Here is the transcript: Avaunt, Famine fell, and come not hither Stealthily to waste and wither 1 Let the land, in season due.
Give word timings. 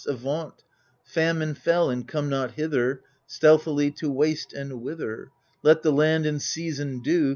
Avaunt, 0.07 0.63
Famine 1.03 1.53
fell, 1.53 1.91
and 1.91 2.07
come 2.07 2.27
not 2.27 2.53
hither 2.53 3.03
Stealthily 3.27 3.91
to 3.91 4.09
waste 4.11 4.51
and 4.51 4.81
wither 4.81 5.25
1 5.61 5.61
Let 5.61 5.81
the 5.83 5.91
land, 5.91 6.25
in 6.25 6.39
season 6.39 7.03
due. 7.03 7.29